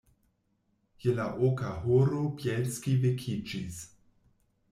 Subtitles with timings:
[1.03, 3.79] Je la oka horo Bjelski vekiĝis.